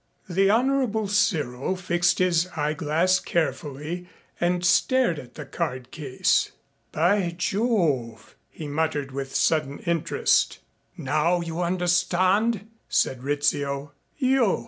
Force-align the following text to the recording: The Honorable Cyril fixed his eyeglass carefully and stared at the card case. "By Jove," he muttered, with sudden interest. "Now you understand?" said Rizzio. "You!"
The 0.27 0.49
Honorable 0.49 1.07
Cyril 1.07 1.75
fixed 1.75 2.17
his 2.17 2.47
eyeglass 2.57 3.19
carefully 3.19 4.07
and 4.39 4.65
stared 4.65 5.19
at 5.19 5.35
the 5.35 5.45
card 5.45 5.91
case. 5.91 6.53
"By 6.91 7.35
Jove," 7.37 8.35
he 8.49 8.67
muttered, 8.67 9.11
with 9.11 9.35
sudden 9.35 9.77
interest. 9.81 10.57
"Now 10.97 11.41
you 11.41 11.61
understand?" 11.61 12.67
said 12.89 13.21
Rizzio. 13.21 13.93
"You!" 14.17 14.59